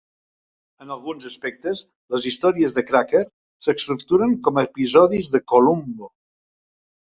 En 0.85 0.93
alguns 0.95 1.27
aspectes, 1.29 1.83
les 2.15 2.25
històries 2.33 2.79
de 2.79 2.85
"Cracker" 2.89 3.23
s'estructuren 3.69 4.37
com 4.49 4.57
a 4.63 4.67
episodis 4.73 5.33
de 5.37 5.47
"Columbo". 5.55 6.15